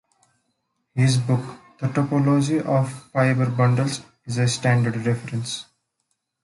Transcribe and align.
His 0.95 1.17
book 1.17 1.59
"The 1.77 1.85
Topology 1.85 2.59
of 2.59 2.91
Fibre 3.13 3.51
Bundles" 3.51 4.01
is 4.25 4.39
a 4.39 4.47
standard 4.47 4.95
reference. 5.05 5.65